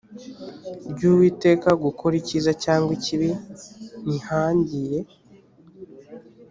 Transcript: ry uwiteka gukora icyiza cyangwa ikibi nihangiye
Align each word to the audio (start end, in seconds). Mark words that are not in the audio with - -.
ry 0.91 1.01
uwiteka 1.11 1.69
gukora 1.83 2.13
icyiza 2.21 2.51
cyangwa 2.63 2.91
ikibi 2.97 3.29
nihangiye 4.05 4.97